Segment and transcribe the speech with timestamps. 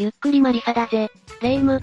[0.00, 1.10] ゆっくりマリサだぜ。
[1.42, 1.80] レ夢ム。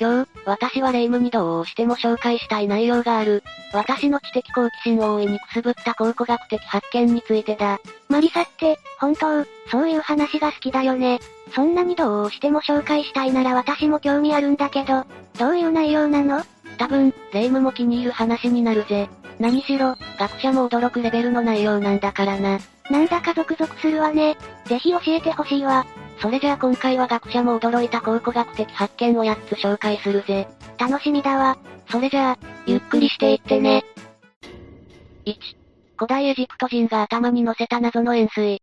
[0.00, 3.42] 今日、私はレ夢ムにどうしても紹介したい内容がある。
[3.74, 7.78] 私の知的好奇心を大いにくすぶった考古学的発見についてだ。
[8.08, 11.18] マリサって、本当、そういう話が好きだよね。
[11.54, 15.04] そんなにどうしても紹介したいなら私も興味あるんだけど、
[15.38, 16.42] どういう内容なの？
[16.78, 19.10] 多分、レ夢ムも気に入る話になるぜ。
[19.38, 22.58] 何しろ、学者も驚くレベルの内容なんだからな。
[22.90, 24.38] なんだかゾクゾクするわね。
[24.64, 25.84] ぜひ教えてほしいわ。
[26.22, 30.46] それじゃあ今回は学者も驚いた考古学的発見を8つ紹介するぜ。
[30.78, 31.58] 楽しみだわ。
[31.90, 33.84] それじゃあ、ゆっくりしていってね。
[35.26, 35.34] 1、
[35.96, 38.62] 古代エジプト人が頭に乗せた謎の円錐。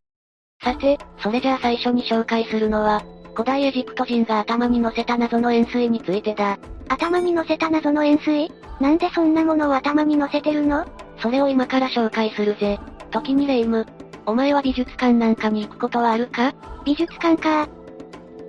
[0.64, 3.04] さて、それじゃあ最初に紹介するのは、
[3.34, 6.58] 古代エジプト人が頭に乗せた謎の円錐についてだ。
[6.88, 8.50] 頭に乗せた謎の円錐？
[8.80, 10.86] なんでそんなものを頭に乗せてるの？
[11.22, 12.80] それを今から紹介するぜ。
[13.12, 13.86] 時にレイム。
[14.26, 16.54] お前は美術館なんかに行くことはあるか？
[16.86, 17.68] 美術館か。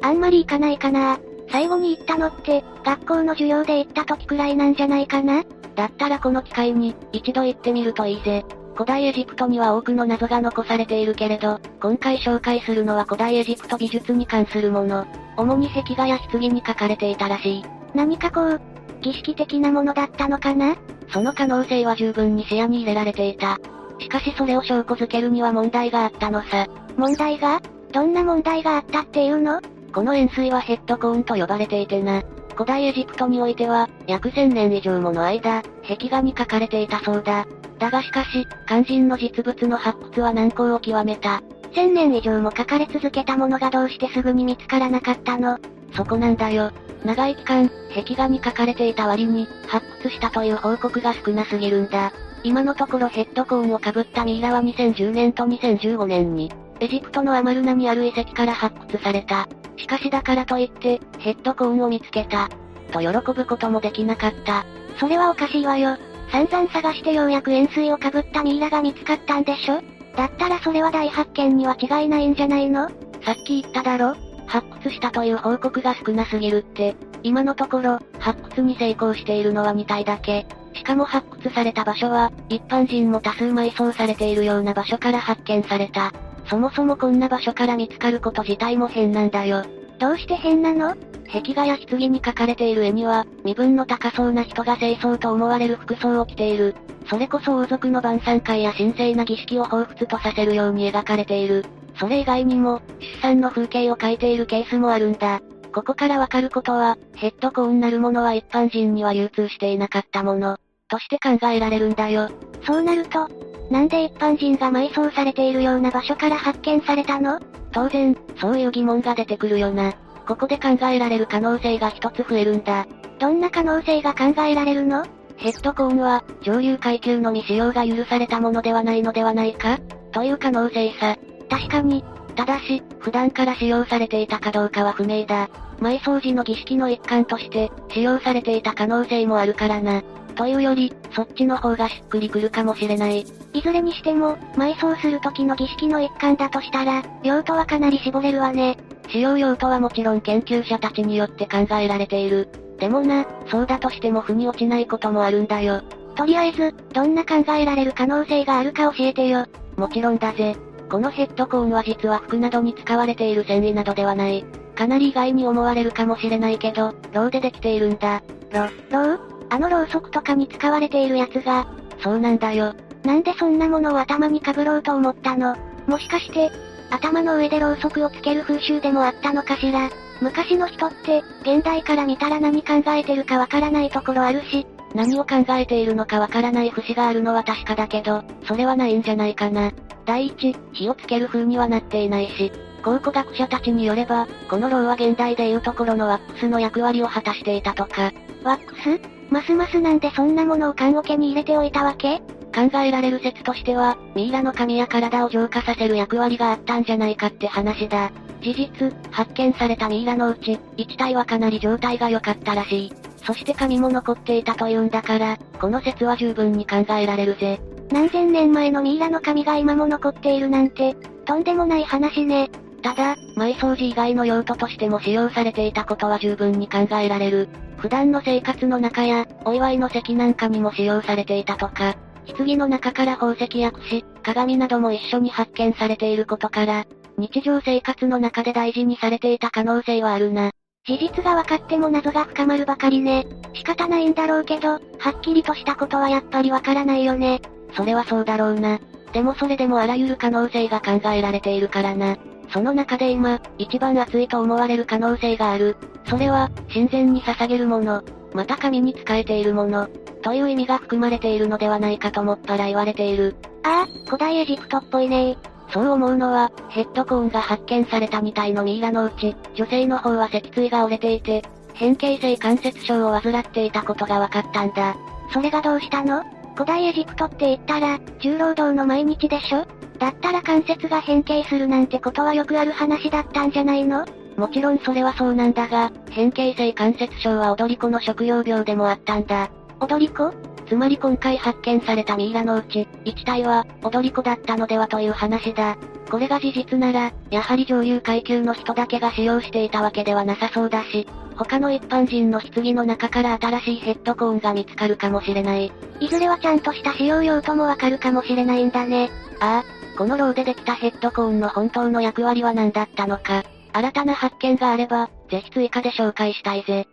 [0.02, 1.18] あんまり行かないかな。
[1.50, 5.42] 最後に行ったのって、学校の授業で行った時くらいなんじゃないかな？
[5.74, 8.44] だったらこの機会に、一度行ってみるといいぜ。
[8.74, 15.06] 古代エジプトには多くの謎が残されているけれど、今回紹介するのは古代エジプト美術に関するもの。
[15.36, 17.64] 主に壁画や棺に書かれていたらしい。
[17.94, 18.60] 何かこう、
[19.00, 20.76] 儀式的なものだったのかな？
[21.12, 23.58] その可能性は十分に視野に入れられていた。
[24.00, 26.66] しかしそれを証拠づけるには問題があったのさ。
[26.96, 27.60] 問題が？
[27.92, 29.60] どんな問題があったっていうの？
[29.92, 32.22] この円錐はヘッドコーンと呼ばれていてな。
[32.54, 37.46] 古代エジプトにおいては、約1000年以上もの間、壁画に書かれていたそうだ。
[37.78, 41.42] だがしかし、肝心の実物の発掘は難航を極めた。
[41.72, 45.58] 1000年以上も書かれ続けたものがどうしてすぐに見つからなかったの？
[45.94, 46.70] そこなんだよ。
[47.04, 52.12] 長い期間、壁画に書かれていた割に、発掘したという報告が少なすぎるんだ。
[52.42, 59.48] 今のところヘッドコーンをかぶったミイラは2010年と2015年に、エジプトのアマルナにある遺跡から発掘された。
[59.76, 62.48] しかしだからといって、ヘッドコーンを見つけた。
[62.92, 64.64] と喜ぶこともできなかった。
[64.98, 65.96] それはおかしいわよ。
[66.32, 69.82] 散々探してようやく円錐をかぶったミイラが見つかったんでしょ？
[70.16, 72.88] だったらそれは大発見には違いないんじゃないの？
[73.24, 74.14] さっき言っただろ
[74.46, 76.96] 発掘したという報告が少なすぎるって。
[77.22, 80.46] 今のところ、発掘に成功しているのは2体だけ。
[80.75, 86.12] しかも発掘された場所は、一般人も多数埋葬されているような場所から発見された。
[86.47, 89.64] そもそもこんな場所から見つかること自体も変なんだよ。
[89.98, 90.97] どうして変なの？
[91.32, 96.75] 壁画や棺に描かれている絵には、身分の高そうな人が清掃と思われる服装を着ている。
[97.08, 101.64] それこそ王族の晩餐会や神聖な儀式を彷彿とさせるように描かれている。
[101.97, 105.41] それ以外にも、出産の風景を描いているケースもあるんだ。
[105.72, 110.58] ここからわかることは、ヘッドコーンなるものは一般人には流通していなかったもの、
[110.88, 112.28] として考えられるんだよ。
[112.66, 113.28] そうなると、
[113.70, 117.38] なんで一般人が埋葬されているような場所から発見されたの？
[117.72, 119.92] 当然、そういう疑問が出てくるよな。
[120.26, 122.87] ここで考えられる可能性が一つ増えるんだ。
[123.20, 125.04] どんな可能性が考えられるの？
[125.37, 129.78] ヘッドコーンは、上流階級の未使用が許されたものではないのではないか？
[130.12, 131.16] という可能性さ。
[131.48, 132.04] 確かに。
[132.40, 135.50] ただし、普段から使用されていたかどうかは不明だ。
[135.78, 140.00] 埋葬時の儀式の一環として、使用されていた可能性もあるからな。
[140.36, 143.26] というより、そっちの方がしっくりくるかもしれない。
[143.52, 148.78] いずれにしても、埋葬する時の儀式の一環だとしたら、用途はかなり絞れるわね。
[149.10, 152.48] 使用用途はもちろん研究者たちによって考えられている。
[152.78, 155.82] でもな、そうだとしても腑に落ちないこともあるんだよ。
[156.16, 159.44] とりあえず、どんな考えられる可能性があるか教えてよ。
[159.76, 160.56] もちろんだぜ。
[160.90, 164.44] このヘッドコーンは実は服などに使われている繊維などではない。
[164.74, 168.22] かなり意外に思われるかもしれないけど、ロウでできているんだ。
[168.50, 169.20] ろ、ろう
[169.50, 171.69] あのろうそくとかに使われているやつが。
[172.02, 172.75] そうなんだよ。
[173.04, 175.56] なんでそんなものを頭に被ろうと思ったの？
[175.87, 176.50] もしかして、
[176.90, 179.90] 頭の上でろうそくをつける風習でもあったのかしら？
[180.20, 189.70] 昔の人って、現代から見たら何考えてるかわからないところあるし、何を考えているのかわからない節があるのは確かだけど、それはないんじゃないかな。
[190.10, 192.50] 第一、火をつける風にはなっていないし、
[192.82, 198.12] 考古学者たちによれば、このロウは現代でいうところのワックスの役割を果たしていたとか。
[198.42, 199.00] ワックス？
[199.30, 202.18] ますますなんでそんなものを缶桶に入れておいたわけ？
[202.52, 208.10] 考えられる説としては、ミイラの髪や体を浄化させる役割があったんじゃないかって話だ。
[208.42, 212.92] 事実、発見されたミイラのうち、1体はかなり状態が良かったらしい。
[213.24, 217.60] そして髪も残っていたというんだから、この説は十分に考えられるぜ。
[217.92, 220.94] 何千年前のミイラの髪が今も残っているなんて、
[221.25, 222.50] とんでもない話ね。
[222.82, 227.48] ただ、埋葬時以外の用途としても使用されていたことは十分に考えられる。
[227.78, 231.96] 普段の生活の中や、お祝いの席なんかにも使用されていたとか、
[232.37, 236.86] 棺の中から宝石や櫛、鏡なども一緒に発見されていることから、
[237.19, 240.50] 日常生活の中で大事にされていた可能性はあるな。
[240.86, 243.26] 事実が分かっても謎が深まるばかりね。
[243.52, 244.78] 仕方ないんだろうけど、は
[245.10, 247.40] っきりとしたことはやっぱりわからないよね。
[247.75, 248.78] それはそうだろうな。
[249.12, 252.17] でもそれでもあらゆる可能性が考えられているからな。
[252.52, 255.76] その中で今、一番熱いと思われる可能性がある。
[256.06, 258.02] それは、神前に捧げるもの、
[258.34, 259.88] また神に仕えているもの、
[260.22, 263.37] という意味が含まれているのではないかともっぱら言われている。
[263.62, 265.37] ああ、古代エジプトっぽいね
[265.72, 271.43] そう思うのは、ヘッドコーンが発見された2体のミイラのうち、女性の方は脊椎が折れていて、
[271.75, 274.96] 変形性関節症を患っていたことが分かったんだ。
[275.32, 276.25] それがどうしたの？
[276.60, 279.64] 古代エジプトって言ったら、重労働の毎日でしょ？
[279.98, 284.04] だったら関節が変形するなんてことはよくある話だったんじゃないの？
[284.36, 289.50] もちろんそれはそうなんだが、変形性関節症は踊り子の食用病でもあったんだ。
[289.80, 290.34] 踊り子
[290.68, 295.78] つまり今回発見されたミイラのうち、1体は、踊り子だったのではという話だ。
[296.10, 301.08] これが事実なら、やはり上流階級の人だけが使用していたわけではなさそうだし、
[301.40, 305.72] 他の一般人の棺の中から新しいヘッドコーンが見つかるかもしれない。
[305.98, 309.10] いずれはちゃんとした使用用ともわかるかもしれないんだね。
[309.40, 313.42] ああ、このローでできたヘッドコーンの本当の役割は何だったのか。
[313.72, 316.87] 新たな発見があれば、ぜひ追加で紹介したいぜ。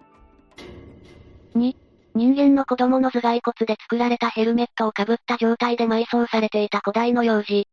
[1.53, 1.75] 2、
[2.15, 7.67] 人間の子供の頭蓋骨で作られたヘルメットをかぶった状態で埋葬されていた古代の幼児。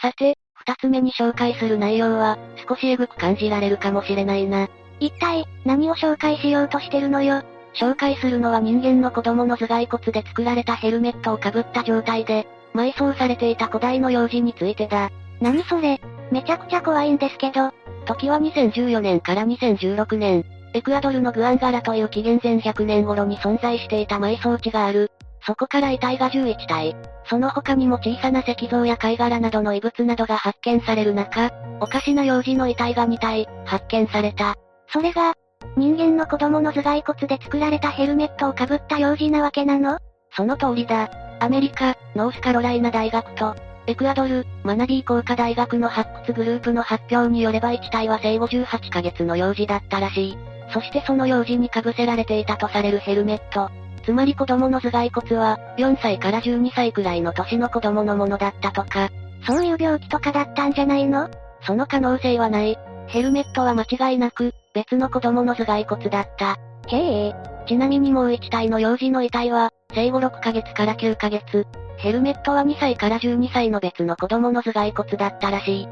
[0.00, 4.66] さて、二つ目に紹介する内容は、少しエグく感じられるかもしれないな。
[5.00, 7.42] 一体、何を紹介しようとしてるのよ？
[7.74, 15.10] 紹介するのは人間の子供の頭蓋骨で作られたヘルメットをかぶった状態で、埋葬されていた古代の幼児についてだ。
[15.40, 16.00] 何それ？
[16.30, 17.72] めちゃくちゃ怖いんですけど。
[18.06, 20.44] 時は2014年から2016年、
[20.74, 25.10] エクアドルのグアンガラという紀元前100年頃に存在していた埋葬地がある。
[25.46, 26.96] そこから遺体が11体。
[27.24, 31.50] その他にも小さな石像や貝殻などの遺物などが発見される中、
[31.80, 34.56] おかしな幼児の遺体が2体、発見された。
[34.92, 35.34] それが、
[35.76, 39.98] 人間の子供の頭蓋骨で作られたヘルメットをかぶった幼児なわけなの？
[40.36, 41.10] その通りだ。
[41.40, 43.54] アメリカ、ノースカロライナ大学と、
[43.86, 50.38] エクアドル、マナビー工科大学の発掘グループの発表によれば1体は生後18ヶ月の幼児だったらしい。
[50.72, 53.70] そしてその幼児に被せられていたとされるヘルメット。
[54.04, 59.08] つまり子供の頭蓋骨は、4歳から12歳くらいの年の子供のものだったとか。
[59.46, 61.30] そういう病気とかだったんじゃないの？
[61.62, 62.78] その可能性はない。
[63.10, 66.56] ヘルメットは間違いなく、別の子供の頭蓋骨だった。
[66.86, 67.34] へえ。
[67.66, 71.66] ちなみにもう1体の幼児の遺体は、生後6ヶ月から9ヶ月。
[71.96, 75.88] ヘルメットは2歳から12歳の別の子供の頭蓋骨だったらしい。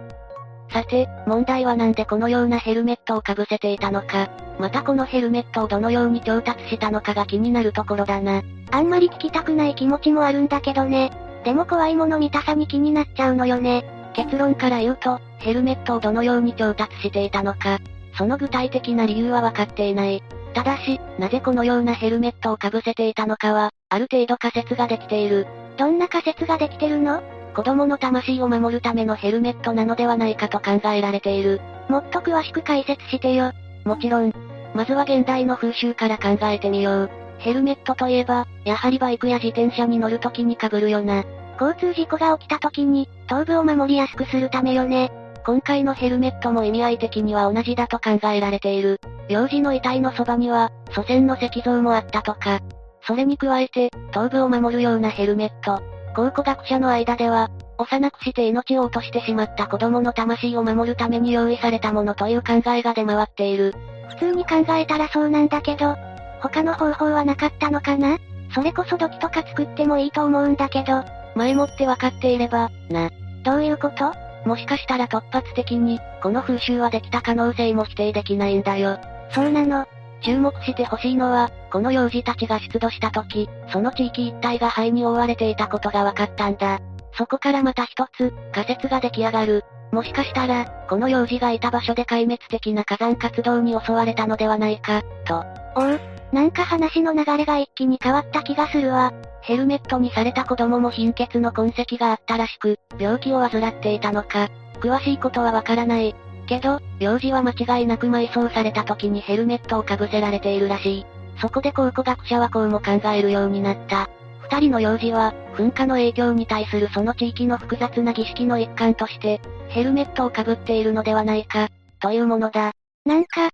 [0.72, 4.30] さて、問題はなんでこのようなヘルメットをかぶせていたのか、
[4.60, 8.42] またこのヘルメットをどのように調達したのかが気になるところだな。
[8.70, 11.10] あんまり聞きたくない気持ちもあるんだけどね。
[11.44, 13.97] でも怖いもの見たさに気になっちゃうのよね。
[14.18, 17.78] 結論から言うと、ヘルメットをどのように調達していたのか、
[18.16, 20.24] その具体的な理由は分かっていない。
[20.54, 25.46] ただし、なぜこのようなヘルメットをかぶせていたのかは、ある程度仮説ができている。
[25.76, 27.22] どんな仮説ができてるの？
[27.54, 31.60] 子供の魂を守るためのヘルメットなのではないかと考えられている。
[31.88, 33.52] もっと詳しく解説してよ。
[33.84, 34.32] もちろん。
[34.74, 37.10] まずは現代の風習から考えてみよう。
[37.38, 41.24] ヘルメットといえば、やはりバイクや自転車に乗るときに被るよな。
[41.60, 45.10] 交通事故が起きた時に、頭部を守りやすくするためよね。
[45.44, 49.00] 今回のヘルメットも意味合い的には同じだと考えられている。
[49.28, 52.60] 幼児の遺体のそばには、祖先の石像もあったとか。
[53.02, 55.82] それに加えて、頭部を守るようなヘルメット、
[56.14, 57.48] 考古学者の間では、
[57.78, 63.74] 幼くして命を落としてしまった子供の魂を守るために用意されたものという考えが出回っている。
[64.10, 65.96] 普通に考えたらそうなんだけど、
[66.40, 68.18] 他の方法はなかったのかな？
[68.54, 73.10] それこそ土器とか作ってもいいと思うんだけど、前もって分かっていれば、な。
[73.44, 74.12] どういうこと？
[74.44, 78.98] もしかしたら突発的に、この風習はできた可能性も否定できないんだよ。
[79.32, 79.86] そうなの。
[80.22, 86.80] 注目してほしいのは、この幼児たちが出土した時、その地域一帯が灰に覆われていたことが分かったんだ。
[87.12, 89.64] そこからまた一つ、仮説が出来上がる。
[89.92, 95.44] もしかしたら、この幼児がいた場所で壊滅的な火山活動に襲われたのではないか、と。
[95.76, 96.00] おう、
[96.32, 99.12] なんか話の流れが一気に変わった気がするわ。
[99.40, 104.48] ヘルメットにされた子供も貧血の痕跡があったらしく、病気を患っていたのか。
[104.80, 106.14] 詳しいことはわからない。
[106.46, 111.06] けど、幼児は間違いなく埋葬された時にヘルメットをかぶせられているらしい。
[111.40, 114.08] そこで考古学者はこうも考えるようになった。
[114.50, 121.68] 二人の幼児は、噴火の影響に対するその地域の複雑な儀式の一環として、ヘルメットをかぶっているのではないか、
[122.00, 122.72] というものだ。
[123.04, 123.50] なんか、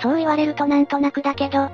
[0.00, 1.68] そう言われるとなんとなくだけど、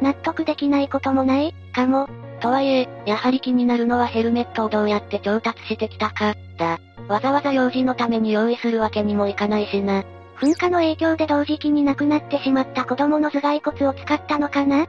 [0.00, 2.08] 納得できないこともない、かも。
[2.40, 6.78] とはいえ、やはり気になるのはヘルメットをどうやって調達してきたか、だ。
[7.08, 10.04] わざわざ幼児のために用意するわけにもいかないしな。
[10.40, 14.86] 噴火の影響で同時期に亡くなってしまった子供の頭蓋骨を使ったのかな？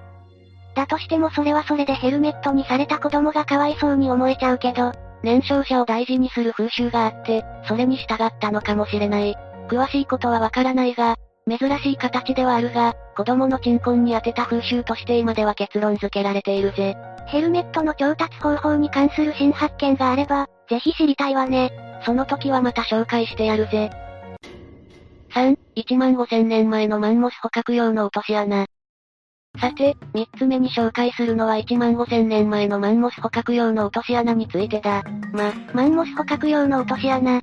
[0.75, 4.91] だとしてもそれはそれでヘルメットにされた子供がかわいそうに思えちゃうけど、
[5.23, 9.35] 年少者を大事にする風習があって、それに従ったのかもしれない。
[9.67, 11.15] 詳しいことはわからないが、
[11.47, 16.95] 珍しい形ではあるが、子供の鎮魂に当てた風習として今では結論付けられているぜ。
[17.27, 21.69] ヘルメットの調達方法に関する新発見があれば、ぜひ知りたいわね。
[22.05, 23.89] その時はまた紹介してやるぜ。
[25.33, 28.67] 3、1万5000年前のマンモス捕獲用の落とし穴。
[29.59, 35.03] さて、三つ目に紹介するのは1万5000年前のマンモス捕獲用の落とし穴についてだ。
[35.33, 37.41] ま、マンモス捕獲用の落とし穴。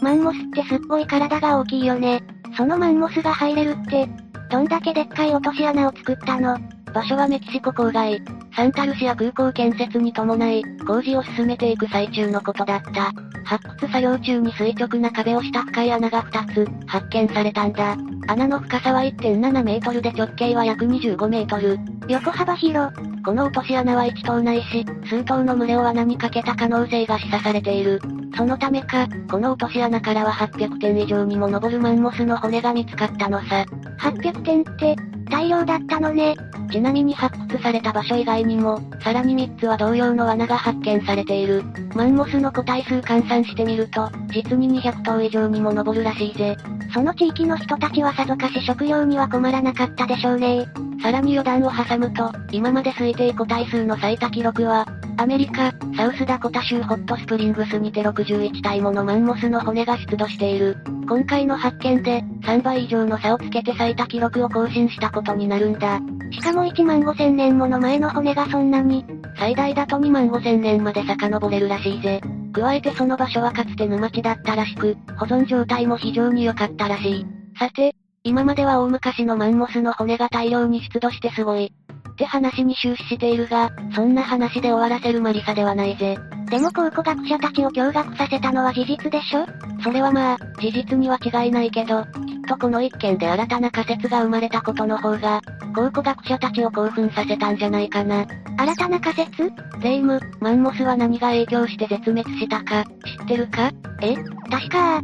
[0.00, 2.22] マンモスってすっごい体が大きいよね。
[2.56, 4.08] そのマンモスが入れるって、
[4.50, 6.58] どんだけでっかい落とし穴を作ったの。
[6.94, 8.22] 場所はメキシコ郊外。
[8.54, 13.12] サンタルシア空港建設に伴い、工事を進めていく最中のことだった。
[13.44, 17.96] 発掘作業中に垂直な壁をした深い穴が2つ、発見されたんだ。
[18.28, 21.80] 穴の深さは1.7メートルで直径は約25メートル。
[22.08, 22.94] 横幅広。
[23.24, 28.00] この落とし穴は1頭ないし、数頭の群れを穴にかけた可能性が示唆されている。
[28.36, 33.64] そのためか、この落とし穴からは800点以上にも上るマンモスの骨が見つかったのさ。
[33.98, 34.94] 800点って、
[35.28, 36.36] 大量だったのね。
[36.70, 41.62] ちなみに発掘された場所以外にも、さらに3つは同様の罠が発見されている。
[41.94, 46.56] マンモスの個体数換算してみると、実に200頭以上にも上るらしいぜ。
[46.92, 50.66] その地域の人たちはさぞかし食料には困らなかったでしょうね。
[51.02, 54.86] さらに余談を挟むと、今まで推定個体数の最多記録は、
[55.16, 60.76] アメリカ、サウスダコタ州ホットスプリングスにて61体ものマンモスの骨が出土している。
[61.08, 66.00] 今回の発見で、3倍以上の差をつけて最多記録を更新したことになるんだ。
[66.32, 69.04] しかも1万5千年もの前の骨がそんなに、
[69.38, 72.20] 最大だと2万5千年まで遡れるらしいぜ。
[72.54, 77.26] 加えてその場所はかつて沼地だったらしく、保存状態も非常に良かったらしい。
[77.58, 81.72] さて、今までは大昔のマンモスの骨が大量に出土してすごい。
[82.10, 86.16] って話に終始しているが、そんな話で終わらせるマリサではないぜ。
[86.48, 89.46] でも考古学者たちを驚愕させたのは事実でしょ？
[89.82, 92.10] それはまあ、事実には違いないけど、きっ
[92.46, 95.40] とこの一件で新たな仮説が生まれたことの方が、
[95.74, 98.24] 考古学者たちを興奮させたんじゃないかな。
[98.56, 99.50] 新たな仮説？
[99.80, 103.72] 霊夢、マンモスは何が影響して絶滅したか、知ってるか？
[104.00, 104.14] え？
[104.14, 105.02] 確か、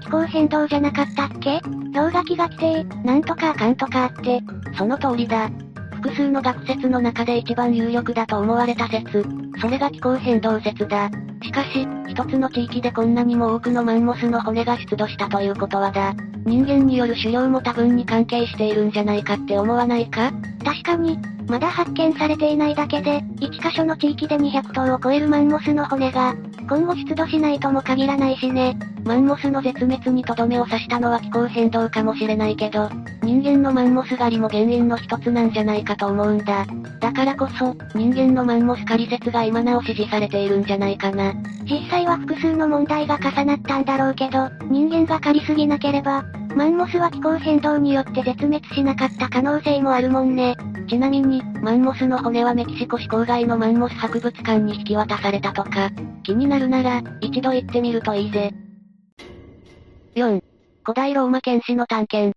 [0.00, 1.60] 気候変動じゃなかったっけ？
[1.60, 4.40] 氷河期が来て、なんとかかんとかあって、
[4.76, 5.50] その通りだ。
[5.96, 9.26] 複数の学説の中で一番有力だと思われた説。
[9.60, 11.10] それが気候変動説だ。
[11.42, 11.86] しかし、
[12.18, 16.14] 一つの地域でこんなにも多くのマンモスの骨が出土したということはだ。
[16.44, 20.32] 人間による狩猟も多分に関係しているんじゃないかって思わないか？
[20.64, 21.16] 確かに、
[21.48, 26.34] まだ発見されていないだけで、1箇所の地域で200頭を超えるマンモスの骨が、
[26.68, 28.78] 今後出土しないとも限らないしね。
[29.04, 32.90] マンモスの絶滅にとどめを刺したのは気候変動かもしれないけど、
[33.22, 36.66] 人間のマンモス狩りも原因の一つなんじゃないかと思うんだ。
[37.00, 41.32] だからこそ、人間のマンモス狩り説が今なお支持されているんじゃないかな。
[41.64, 46.24] 実際は複数の問題が重なったんだろうけど、人間が狩りすぎなければ、
[46.58, 50.56] マンモスは気候変動によって絶滅しなかった可能性もあるもんね。
[50.88, 55.90] ちなみに、マンモスの骨はメキシコ市郊外のマンモス博物館に引き渡されたとか、
[56.24, 58.50] 気になるなら、一度行ってみるといいぜ。
[60.16, 60.42] 4.
[60.82, 62.36] 古代ローマ剣士の探検。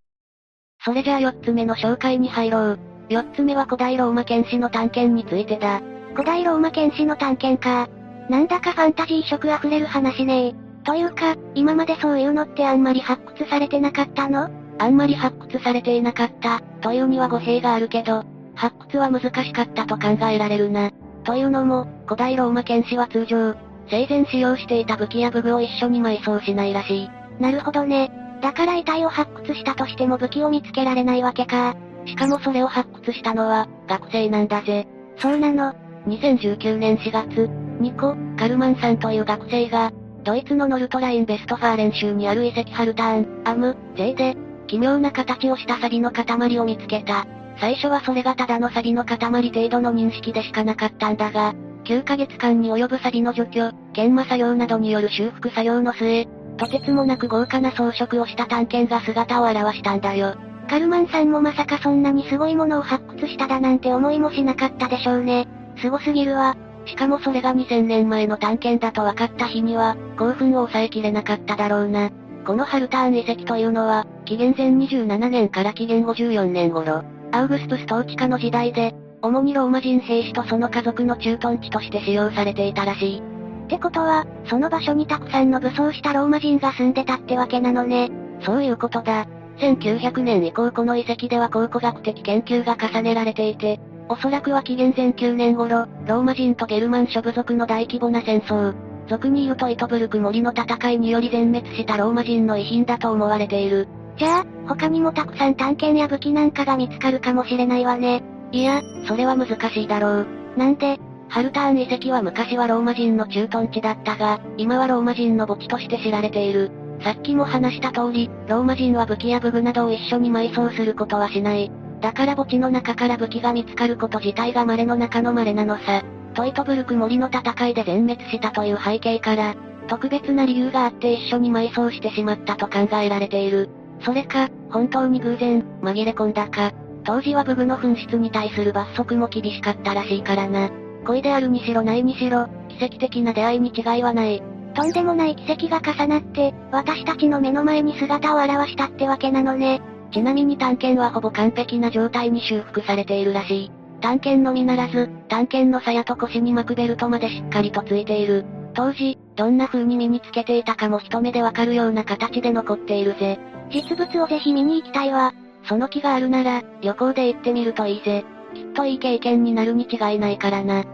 [0.84, 2.78] それじゃあ4つ目の紹介に入ろう。
[3.08, 5.82] 4つ目は古代ローマ剣士の探検についてだ。
[6.12, 7.88] 古代ローマ剣士の探検か。
[8.30, 14.50] なんだかファンタジー色溢れる話ねというか、今までそういうのってあんまり発掘されてなかったの？
[14.78, 18.24] あんまり発掘されていなかった、というには語弊があるけど、
[18.54, 20.90] 発掘は難しかったと考えられるな。
[21.24, 23.54] というのも、古代ローマ剣士は通常、
[23.88, 27.10] 生前使用していた武器や武具を一緒に埋葬しないらしい。
[27.40, 28.10] なるほどね。
[28.42, 31.76] だから遺体を発掘したとしても武器を見つけられないわけか。
[32.06, 34.88] しかもそれを発掘したのは、学生なんだぜ。
[35.18, 35.74] そうなの。
[36.08, 37.48] 2019年4月、
[37.78, 39.92] ニコ・カルマンさんという学生が、
[40.24, 44.36] ドイツのノルトラインベストファーレン州にある遺跡ハルターン、アム、J で、
[44.68, 47.26] 奇妙な形をしたサビの塊を見つけた。
[47.58, 56.26] 最初はそれがただのサビの塊程度の認識でしかなかったんだが、9ヶ月間に及ぶサビの除去、研磨作業などによる修復作業の末、
[56.56, 60.36] とてつもなく豪華な装飾をした探検が姿を現したんだよ。
[60.68, 65.48] カルマンさんもまさかそんなにすごいものを発掘しただなんて思いもしなかったでしょうね。
[65.78, 66.56] すごすぎるわ。
[66.86, 72.10] しかもそれが2000年前の探検だと分かった日には、興奮を抑えきれなかっただろうな。
[72.44, 83.22] このハルターン遺跡というのは、紀元前27年から紀元54年頃、アウグストス統治下の時代で、主にローマ人兵士とその家族の駐屯地として使用されていたらしい。
[83.66, 88.10] ってことは、その場所にたくさんの武装したローマ人が住んでたってわけなのね。
[88.44, 89.26] そういうことだ。
[89.58, 98.74] 1900年以降この遺跡では考古学的研究が重ねられていて、おそらくは紀元前9年頃、ローマ人とゲルマン諸部族の大規模な戦争、
[99.08, 103.88] 俗に言うとイトブルク森の戦いにより全滅したローマ人の遺品だと思われている。
[104.18, 108.22] じゃあ、他にもたくさん探検や武器なんかが見つかるかもしれないわね。
[108.52, 110.26] いや、それは難しいだろう。
[110.56, 110.98] なんで？
[111.28, 116.70] ハルターン遺跡は昔はローマ人の駐屯地だったが、今はローマ人の墓地として知られている。
[117.02, 121.72] さっきも話した通り、ローマ人は武器や武具などを一緒に埋葬することはしない。
[122.02, 126.02] だから墓地の中から武器が見つかること自体が稀の中の稀なのさ。
[126.34, 129.54] トイトブルク森の戦いで全滅したという背景から、
[129.86, 133.68] 特別な理由があって一緒に埋葬してしまったと考えられている。
[134.00, 136.72] それか、本当に偶然、紛れ込んだか。
[137.04, 140.70] 当時は武具の紛失に対する罰則も厳しかったらしいからな。
[141.04, 144.42] 恋であるにしろないにしろ、奇跡的な出会いに違いはない。
[144.74, 149.82] とんでもない奇跡が重なって、私たちの目の前に姿を現したってわけなのね。
[150.12, 153.70] ちなみに探検はほぼ完璧な状態に修復されているらしい。
[154.00, 158.44] 探検のみならず、探検の鞘と腰に巻くベルトまでしっかりとついている。
[158.74, 163.38] 当時、どんな風に身につけていたかも一目でわかるような形で残っているぜ。
[163.72, 165.32] 実物をぜひ見に行きたいわ。
[165.64, 168.24] その気があるなら、旅行で行ってみるといいぜ。
[168.54, 170.84] きっといい経験になるに違いないからな。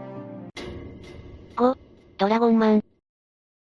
[1.55, 1.75] 5、
[2.17, 2.83] ドラゴンマン。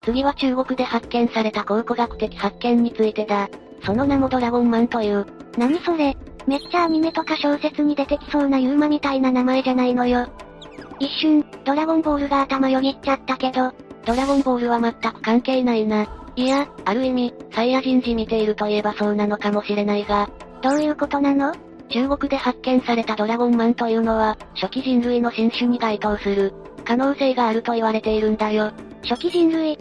[0.04, 3.48] 次は中国で発見された考古学的発見についてだ。
[3.84, 5.26] その名もドラゴンマンという。
[5.56, 6.16] 何それ？
[6.46, 10.28] めっちゃアニメとか小説に出てきそうなユーマみたいな名前じゃないのよ。
[11.00, 13.72] 一瞬、ドラゴンボールが頭よぎっちゃったけど、
[14.04, 16.06] ドラゴンボールは全く関係ないな。
[16.36, 20.28] いや、ある意味、サイヤ人事見ているといえばそうなのかもしれないが、
[20.62, 21.52] どういうことなの？
[21.88, 26.52] 中国で発見されたドラゴンマンというのは、初期人類の新種に該当する、
[26.84, 28.72] 可能性があると言われているんだよ。
[29.02, 29.74] 初期人類？
[29.74, 29.78] っ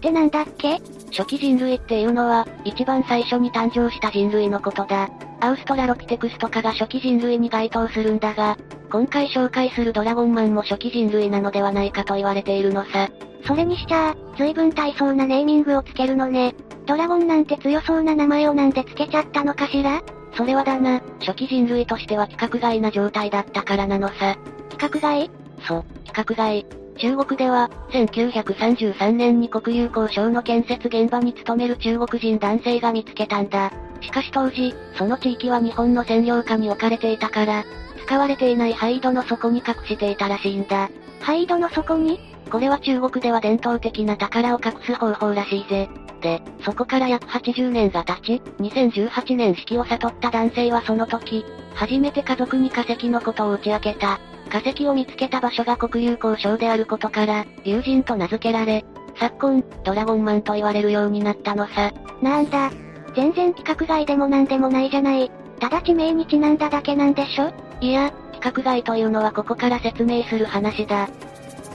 [0.00, 0.80] てなんだっけ？
[1.16, 5.08] 初期人類っていうのは、一番最初に誕生した人類のことだ。
[5.40, 8.56] アウストラロピテクスとかが初期人類に該当するんだが、
[8.90, 13.08] 今回紹介するドラゴンマンも初期人類なのではないかと言われているのさ。
[13.46, 16.54] それにしちゃあ、随分大層なネーミングをつけるのね。
[16.86, 20.02] ドラゴンなんて強そうな名前をなんでつけちゃったのかしら？
[20.36, 24.36] それはだな、初期人類としては規格外な状態だったからなのさ。
[24.70, 25.30] 規格外？
[25.66, 26.66] そう、規格外。
[26.98, 33.72] 中国では、1933年に国有交渉の建設現場に勤める中国人男性が見つけたんだ。
[34.00, 37.64] しかし当時、その地域は日本の占領下に置かれていたから、
[38.06, 40.90] 使われていない灰土の底に隠していたらしいんだ。
[41.20, 42.20] 灰土の底に？
[42.50, 45.88] これは中国では伝統的な宝を隠す方法らしいぜ。
[46.20, 54.20] で、そこから約80年が経ち、2018年式を悟った男性はその時、初めて家族に化石のことを打ち明けた。
[54.54, 58.84] 化石を見つけた場所が国有交渉であることから、友人と名付けられ、
[59.18, 61.90] 昨今、ドラゴンマンと言われるようになったのさ。
[62.22, 62.70] なんだ。
[63.16, 65.28] 全然規格外でもなんでもないじゃない。
[65.58, 67.52] ただ地名にちなんだだけなんでしょ？
[67.80, 71.08] いや、規格外というのはここから説明する話だ。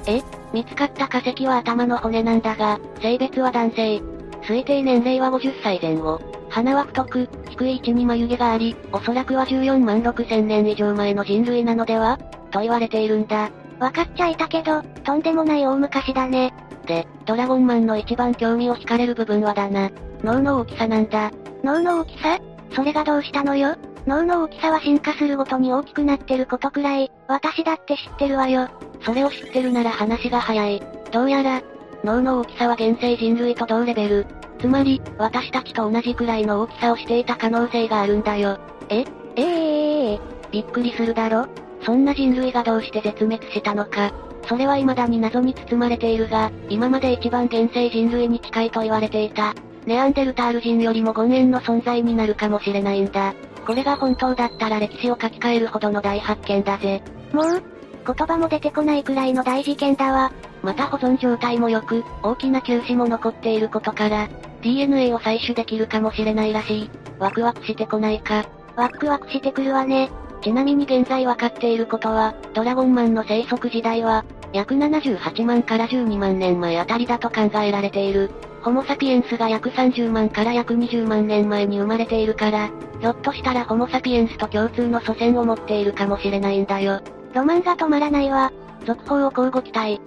[0.07, 0.21] え
[0.53, 4.01] 見つかった化石は頭の骨なんだが、性別は男性。
[4.43, 6.21] 推定年齢は50歳前後。
[6.47, 12.17] 鼻は太く、低い位置に眉毛があり、おそらくは14万6千年以上前の人類なのでは？
[12.49, 13.51] と言われているんだ。
[13.79, 16.53] わかっちゃいたけど、とんでもない大昔だね。
[16.85, 19.89] で、ドラゴンマンの一番興味を惹かれる部分はだな。
[20.23, 21.31] 脳の大きさなんだ。
[21.63, 22.39] 脳の大きさ？
[22.75, 23.75] それがどうしたのよ？
[24.05, 28.69] 脳の大きさは進化するごとに大きくなってることくらい、私だって知ってるわよ。
[29.01, 30.81] それを知ってるなら話が早い。
[31.11, 31.61] どうやら、
[32.03, 34.25] 脳の大きさは現世人類と同レベル。
[34.59, 38.57] つまり、私たちと同じくらいの大きさをしていた可能性があるんだよ。
[38.89, 40.19] えええー、
[40.51, 41.47] びっくりするだろ？
[41.83, 44.11] そんな人類がどうして絶滅したのか。
[44.47, 49.53] それは未だに謎に包まれているが、今まで一番現世人類に近いと言われていた。
[49.85, 53.33] ネアンデルタール人よりも権限の存在になるかもしれないんだ。
[53.65, 57.01] これが本当だったら歴史を書き換えるほどの大発見だぜ。
[57.31, 57.63] もう
[58.05, 60.31] 言葉も出てこないくらいの大事件だわ。
[60.63, 64.27] また保存状態も良く、大きな球歯も残っていることから、
[64.61, 66.89] DNA を採取できるかもしれないらしい。
[67.19, 68.45] ワクワクしてこないか。
[68.75, 70.09] ワクワクしてくるわね。
[70.41, 74.23] ちなみに現在わかっていることは、ドラゴンマンの生息時代は、
[74.53, 78.31] 約78万から12万年前あたりだと考えられている。
[78.61, 87.01] ホモサピエンスが約30万から約20万年前に生まれているから、ひょっとしたらホモサピエンスと共通の祖先を持っているかもしれないんだよ。
[87.33, 88.51] ロマンが止まらないわ。
[88.85, 90.01] 続報を交互期待。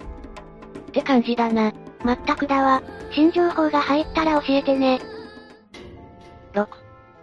[0.89, 1.73] って感じだな。
[2.03, 2.83] まったくだわ。
[3.11, 4.99] 新情報が入ったら教えてね。
[6.53, 6.67] 6。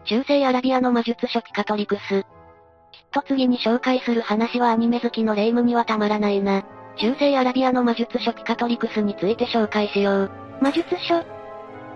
[0.06, 2.24] 中世アラビアの魔術書ピカトリクス。
[3.12, 6.64] と次に紹介する話はアニメ好きのレイムにはたまらないな。
[6.96, 10.30] 中世アラビアの魔術書ピカトリクスについて紹介しよう。
[10.60, 11.24] 魔術書？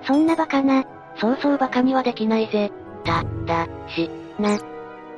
[0.07, 0.85] そんなバカな。
[1.17, 2.73] そうそうバカにはできないぜ。
[3.05, 4.59] だ、だ、し、な。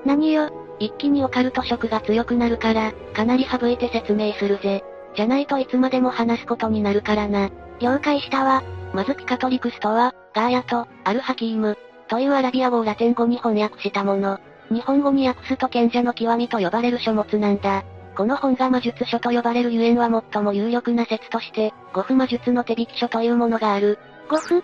[0.04, 0.50] 何よ？
[0.78, 4.84] 一気にオカルト色が強くなるから、かなり省いて説明するぜ。
[5.14, 7.48] じゃないといつまでも話すことになるからな。
[7.80, 8.62] 了解したわ。
[8.92, 11.78] まずピカトリクスとは、ガーヤと、アルハキーム、
[12.08, 14.38] というアラビア語をラテン語に翻訳したもの。
[14.70, 17.84] 日本語に訳すと賢者の極みと呼ばれる書物なんだ。
[18.16, 23.98] この本が魔術書と呼ばれるゆえんは最も有力な説として、五符魔術の手引き書というものがある。
[24.30, 24.58] 五符？
[24.58, 24.62] っ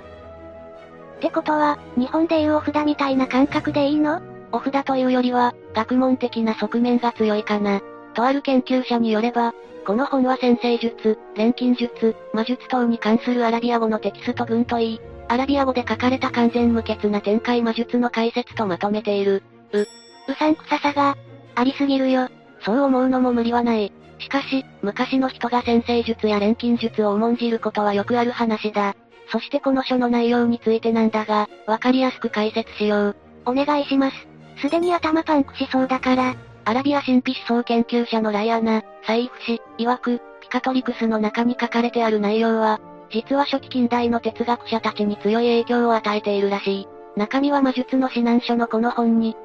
[1.20, 4.22] てことは、日本でいうお札みたいな感覚でいいの？
[4.52, 7.80] お札というよりは、学問的な側面が強いかな。
[8.14, 9.54] とある研究者によれば、
[9.86, 19.42] この本は先生術、錬金術、魔術等に関するアラビア語のテキスト群といい、アラビア語で書かれた完全無欠な展開魔術の解説とまとめている。
[19.72, 19.88] う、
[20.28, 21.16] うさんくささが、
[21.54, 22.28] ありすぎるよ。
[22.60, 23.92] そう思うのも無理はない。
[24.18, 28.94] しかし、昔の人が先生術や錬金術を重んじることはよくある話だ。
[29.30, 33.16] そしてこの書の内容についてなんだが、わかりやすく解説しよう。
[33.46, 34.16] お願いします。
[34.60, 36.34] すでに頭パンクしそうだから。
[36.64, 42.80] アラビア神秘思想研究者のライアナ、サイフ氏、曰く、ピカトリクスの中に書かれてある内容は、
[43.10, 46.88] 実は初期近代の哲学者たちに強い影響を与えているらしい。
[47.16, 49.36] 中身は魔術の指南書のこの本に、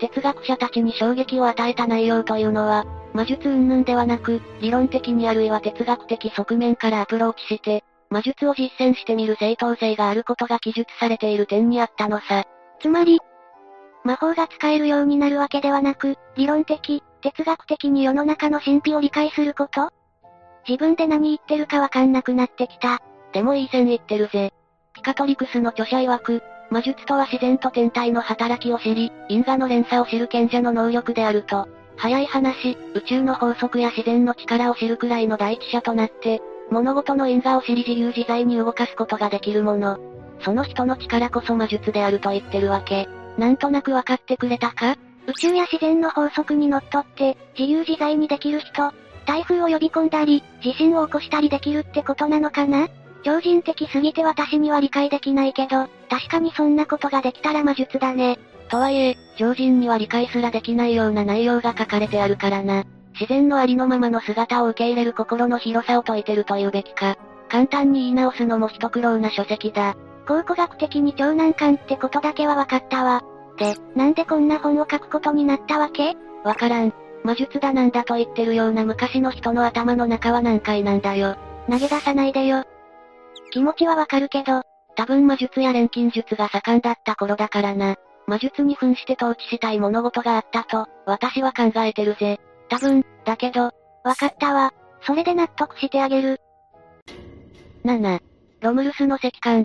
[0.00, 12.44] 哲学者たちに衝撃を与えた内容というのは、魔術云々ではなく、理論的にあるいは哲学的側面からアプローチして、魔術を実践してみる正当性があることが記述されている点にあったのさ。
[12.80, 13.20] つまり、
[14.04, 19.90] 魔法が使えるようになるわけではなく、理論的、哲学的に世の中の神秘を理解すること？
[20.66, 23.00] 自分で何言ってるかわかんなくなってきた。
[23.32, 24.52] でもいい線言ってるぜ。
[24.94, 31.68] ピカトリクスの著者曰く、魔術とは自然と天体の働きを知り、因果の連鎖を知る賢者の能力であると。
[31.96, 39.98] 早い話、宇宙の法則や自然の力を知るくらいの第一者となって、物事の因果を知り自由自在に動かすことができるもの。
[40.42, 43.08] その人の力こそ魔術であると言ってるわけ。
[43.36, 44.96] なんとなくわかってくれたか？
[45.26, 48.92] 宇宙や自然の法則にのっとって、自由自在にできる人、
[49.26, 52.88] 台風を呼び込んだり、地震を起こしたりできるってことなのかな？
[53.22, 58.38] 超人的すぎて私には理解できないけど、確かにそんなことができたら魔術だね。
[58.68, 62.84] とはいえ、超人には理解すらできないような内容が書かれてあるからな。
[63.12, 67.16] 自然のありのままの姿を受け入れる心の広さを説いてるというべきか。
[67.48, 69.96] 簡単に言い直すのも一苦労な書籍だ。
[70.26, 73.22] 考古学的に超難関ってことだけは分かったわ。
[73.58, 76.16] で、なんでこんな本を書くことになったわけ？
[76.44, 76.94] わからん。
[77.24, 81.36] 魔術だなんだと言ってるような昔の人の頭の中は難解なんだよ。
[81.68, 82.64] 投げ出さないでよ。
[83.50, 84.62] 気持ちはわかるけど、
[84.96, 87.96] 多分魔術や錬金術が盛んだった頃だからな。
[88.26, 92.38] 魔術に扮して統治したい物事があったと、私は考えてるぜ。
[92.68, 93.72] 多分、だけど、
[94.04, 94.72] わかったわ。
[95.02, 96.40] それで納得してあげる。
[97.84, 98.20] 7、
[98.60, 99.64] ロムルスの石棺。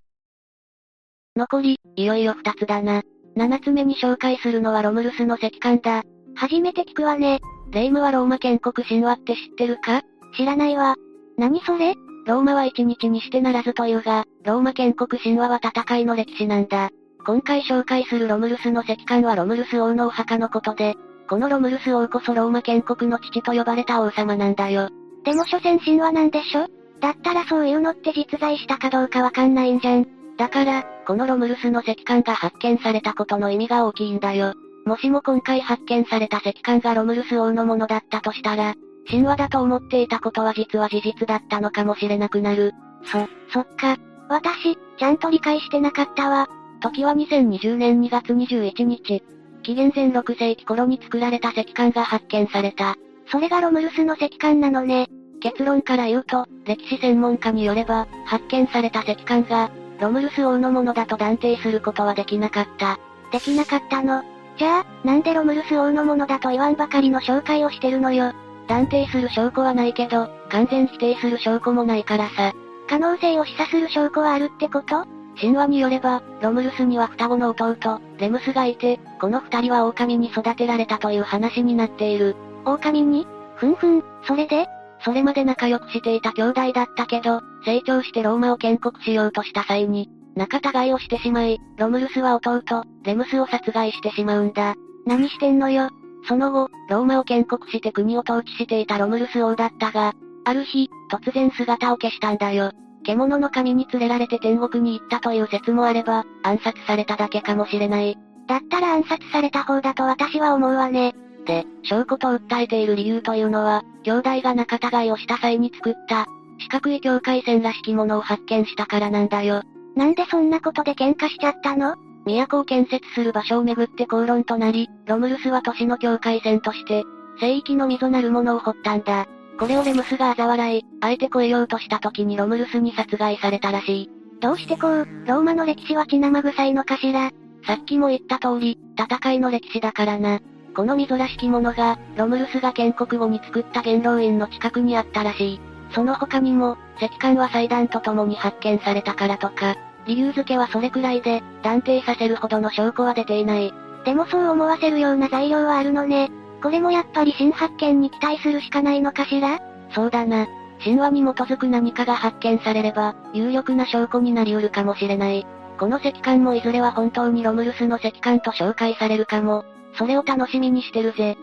[1.35, 3.03] 残り、いよいよ二つだな。
[3.35, 6.03] 七つ目に紹介するのはロムルスの石棺だ。
[6.35, 7.39] 初めて聞くわね。
[7.71, 10.01] レイムはローマ建国神話って知ってるか？
[10.37, 10.95] 知らないわ。
[11.37, 11.95] 何それ？
[12.25, 16.89] ローマは一日にしてならずというが、ローマ建国神話は戦いの歴史なんだ。
[17.25, 20.95] 今回紹介するロムルスの石棺はロムルス王のお墓のことで、
[21.29, 24.89] このロムルス王こそローマ建国の父と呼ばれた王様なんだよ。
[25.23, 26.67] でも所詮神話なんでしょ？
[26.99, 30.07] だったらそういうのって実在したかどうかわかんないんじゃん。
[30.37, 34.53] だから、このロムルスの石棺が発見されたことの意味が大きいんだよ。
[34.85, 38.75] もしも今回発見された石棺がロムルス王のものだったとしたら、
[39.09, 42.73] 神話だと思っていたことは実は事実だったのかもしれなくなる。
[43.03, 43.97] そ、そっか。
[44.29, 46.47] 私、ちゃんと理解してなかったわ。
[46.81, 49.23] 時は2020年2月21日。
[49.63, 52.95] 紀元前6世紀頃に作られた石棺が発見された。
[53.31, 55.07] それがロムルスの石棺なのね。
[55.41, 62.99] 結論から言うと、歴史専門家によれば、発見された石棺が、ロムルス王のものだと断定することはできなかった。
[63.31, 64.23] できなかったの。
[64.57, 68.33] じゃあ、なんでロムルス王のものだと言わんばかりの紹介をしてるのよ。
[68.67, 72.53] 断定する証拠はないけど、完全否定する証拠もないからさ。
[72.87, 75.05] 可能性を示唆する証拠はあるってこと？
[75.39, 82.35] 神話によれば、ロムルスには双子の弟、レムスがいて、この二人は狼に育てられたという話になっている。
[82.63, 83.27] 狼に？
[83.55, 84.67] ふんふん、それで？
[85.03, 92.61] それまで仲良くしていた兄弟だったけど、成長してローマを建国しようとした際に、仲違いをしてしまい、ロムルスは弟、
[93.03, 94.75] レムスを殺害してしまうんだ。
[95.05, 95.89] 何してんのよ？
[96.27, 102.71] その後、ローマを建国して国を統治していたロムルス王だったが、ある日、突然姿を消したんだよ。
[103.03, 108.17] 獣の神に連れられて天国に行ったという説もあれば、暗殺されただけかもしれない。
[108.47, 111.13] だったら暗殺された方だと私は思うわね。
[111.45, 116.25] で、証拠と訴えている理由というのは、兄弟が仲違いをした際に作った、
[116.59, 119.61] 四角い境界線らしきものを発見したからなんだよ。
[119.95, 121.95] なんでそんなことで喧嘩しちゃったの？
[122.25, 127.03] 都を建設する場所をめぐって口論となり、ロムルスは都市の境界線として、
[127.39, 129.27] 聖域の溝なるものを掘ったんだ。
[129.59, 134.09] これをレムスが嘲笑い、あえて越えようとした時にロムルスに殺害されたらしい。
[134.41, 137.31] どうしてこう、ローマの歴史は血生臭いのかしら？
[137.65, 140.39] さっきも言った通り、戦いの歴史だからな。
[140.75, 145.59] この溝らしきものが、ロムルスが建国後に作った元老院の近くにあったらしい。
[145.91, 149.75] その他にも、石棺は祭壇と共に発見されたからとか、
[150.07, 153.73] 理由付けはそれくらいで、断定させるほどの証拠は出ていない。
[154.05, 156.29] でもそう思わせるような材料はあるのね。
[156.61, 159.59] これもやっぱり新発見に期待するしかないのかしら？
[159.91, 160.47] そうだな。
[160.83, 165.45] 神話に基づく何かが発見されれば、有力な証拠になり得るかもしれない。
[165.79, 169.65] この石棺もいずれは本当にロムルスの石棺と紹介されるかも。
[169.97, 171.37] それを楽しみにしてるぜ。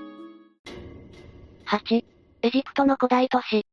[1.67, 2.05] 8、
[2.43, 3.65] エジプトの古代都市。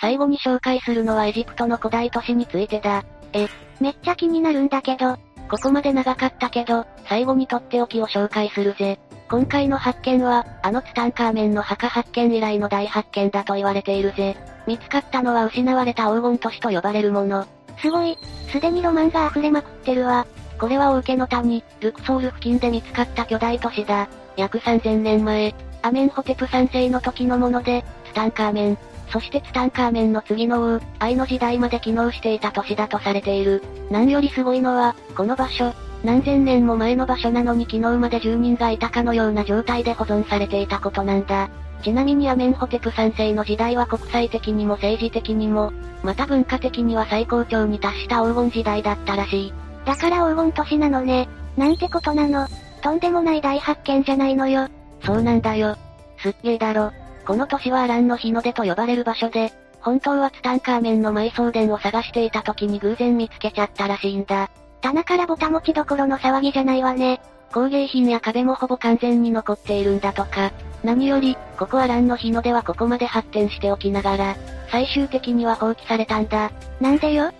[0.00, 3.04] 最後に紹介するのはエジプトの古代都市についてだ。
[3.32, 3.48] え、
[3.80, 5.16] めっちゃ気になるんだけど。
[5.48, 8.98] ここまで長かったけど、最後にとっておきを紹介するぜ。
[9.28, 14.36] 今回の発見は、あのツタンカーメンの墓発見以来の大発見だと言われているぜ。
[14.66, 17.46] 見つかったのは失われた黄金都市と呼ばれるもの。
[17.80, 18.18] すごい、
[18.50, 20.26] すでにロマンが溢れまくってるわ。
[20.58, 24.08] これは王家の谷、ルクソール付近で見つかった巨大都市だ。
[24.36, 33.62] 約3000年前、アメンホテプ3世の時のもので、ツタンカーメン、そしてツタンカーメンの次の王、愛の時代まで機能していた都市だとされている。
[33.90, 35.72] 何よりすごいのは、この場所、
[36.04, 41.48] 何千年も前の場所なのに昨日まで住人がいたかのような状態で保存されていたことなんだ。
[41.82, 49.52] ちなみにアメンホテプ3世の時代は国際的にも政治的にも、また文化的には最高潮に達した黄金時代だったらしい。
[49.84, 51.28] だから黄金都市なのね。
[51.56, 52.46] なんてことなの。
[52.82, 54.68] とんでもない大発見じゃないのよ。
[55.04, 55.76] そうなんだよ。
[56.18, 56.92] すっげえだろ。
[57.26, 64.50] この都市はアランの日の出と呼ばれる場所で、本当はツタンカーメンの埋葬殿を探していた時に偶然見つけちゃったらしいんだ。
[64.80, 67.20] 棚からぼた持ちどころの騒ぎじゃないわね。
[67.52, 70.52] 工芸品や壁もほぼ完全に残っているんだとか。
[70.84, 74.36] 何より、ここアランの日の出はここまで発展しておきながら、
[74.70, 76.52] 最終的には放棄されたんだ。
[76.80, 77.32] なんでよ？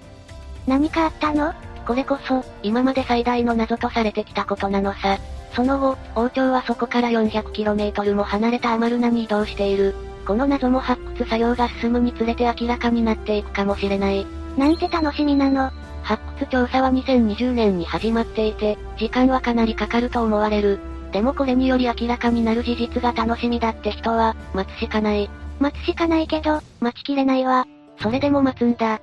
[0.66, 1.52] 何かあったの？
[1.86, 5.18] これこそ、今まで最大の謎とされてきたことなのさ。
[5.56, 9.94] その後、王朝はそこから 400km も離れたアマルナに移動している。
[10.26, 14.26] この謎も発掘作業が進むにつれて明らかになっていくかもしれない。
[14.58, 15.70] なんて楽しみなの。
[16.02, 20.78] 発掘調査は2020年に始まっていて、時間はかなりかかると思われる。
[21.10, 25.30] でもこれにより明らかになる事実が楽しみだって人は、待つしかない。
[25.58, 27.66] 待つしかないけど、待ちきれないわ。
[28.02, 28.98] それでも待つんだ。
[28.98, 29.02] きっ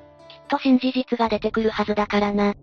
[0.49, 2.53] と新事実が出てくるはずだからな。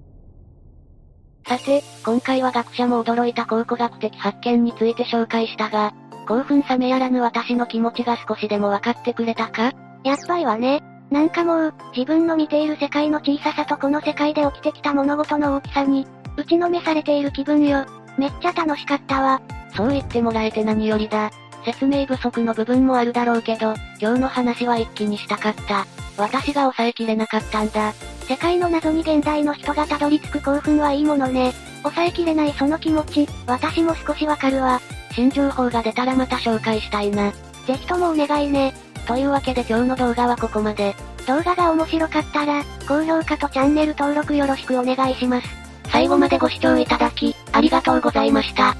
[1.46, 5.92] さて、今回は学者も驚いた考古学的発見について紹介したが、
[6.28, 9.72] 興奮冷めやらぬ私の気持ちが少しでも分かってくれたか？
[10.04, 10.82] やっぱりはね。
[11.10, 17.84] なんかもう、自分の見ている世界の小ささとこの世界で起きてきた物事の大きさに、打ちのめされている気分よ。
[18.16, 19.42] めっちゃ楽しかったわ。
[19.74, 21.32] そう言ってもらえて何よりだ。
[21.64, 25.84] 説明不足の部分もあるだろうけど、今日の話は一気にしたかった。
[26.16, 27.92] 私が抑えきれなかったんだ。
[28.30, 31.52] 世界の謎に現代の人がたどり着く興奮はいいものね。
[31.82, 34.80] 抑えきれないその気持ち、私も少しわかるわ。
[35.10, 37.32] 新情報が出たらまた紹介したいな。
[37.66, 38.72] ぜひともお願いね。
[39.08, 40.94] というわけで今日の動画はここまで。
[41.26, 45.48] 動画が面白かったら、高評価とチャンネル登録よろしくお願いします。
[45.90, 48.76] 最後までご視聴いただき、ありがとうございました。